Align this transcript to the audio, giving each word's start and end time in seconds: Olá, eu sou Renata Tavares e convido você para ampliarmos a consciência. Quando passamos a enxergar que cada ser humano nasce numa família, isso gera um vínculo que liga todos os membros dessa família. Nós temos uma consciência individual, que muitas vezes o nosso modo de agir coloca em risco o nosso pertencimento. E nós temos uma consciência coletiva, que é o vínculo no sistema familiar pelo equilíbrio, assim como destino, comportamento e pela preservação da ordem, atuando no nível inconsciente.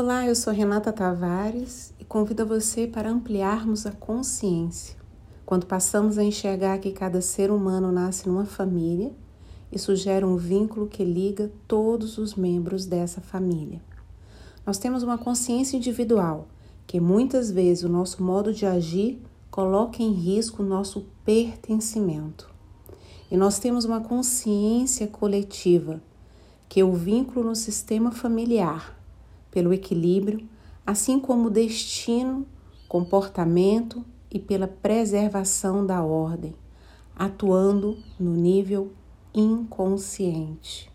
Olá, 0.00 0.24
eu 0.24 0.34
sou 0.36 0.52
Renata 0.52 0.92
Tavares 0.92 1.92
e 1.98 2.04
convido 2.04 2.46
você 2.46 2.86
para 2.86 3.10
ampliarmos 3.10 3.84
a 3.84 3.90
consciência. 3.90 4.96
Quando 5.44 5.66
passamos 5.66 6.18
a 6.18 6.22
enxergar 6.22 6.78
que 6.78 6.92
cada 6.92 7.20
ser 7.20 7.50
humano 7.50 7.90
nasce 7.90 8.28
numa 8.28 8.44
família, 8.44 9.10
isso 9.72 9.96
gera 9.96 10.24
um 10.24 10.36
vínculo 10.36 10.86
que 10.86 11.04
liga 11.04 11.50
todos 11.66 12.16
os 12.16 12.36
membros 12.36 12.86
dessa 12.86 13.20
família. 13.20 13.82
Nós 14.64 14.78
temos 14.78 15.02
uma 15.02 15.18
consciência 15.18 15.76
individual, 15.76 16.46
que 16.86 17.00
muitas 17.00 17.50
vezes 17.50 17.82
o 17.82 17.88
nosso 17.88 18.22
modo 18.22 18.54
de 18.54 18.66
agir 18.66 19.20
coloca 19.50 20.00
em 20.00 20.12
risco 20.12 20.62
o 20.62 20.66
nosso 20.66 21.06
pertencimento. 21.24 22.48
E 23.28 23.36
nós 23.36 23.58
temos 23.58 23.84
uma 23.84 24.00
consciência 24.00 25.08
coletiva, 25.08 26.00
que 26.68 26.78
é 26.78 26.84
o 26.84 26.92
vínculo 26.92 27.48
no 27.48 27.56
sistema 27.56 28.12
familiar 28.12 28.96
pelo 29.58 29.74
equilíbrio, 29.74 30.48
assim 30.86 31.18
como 31.18 31.50
destino, 31.50 32.46
comportamento 32.86 34.04
e 34.30 34.38
pela 34.38 34.68
preservação 34.68 35.84
da 35.84 36.00
ordem, 36.00 36.54
atuando 37.16 37.98
no 38.20 38.36
nível 38.36 38.92
inconsciente. 39.34 40.88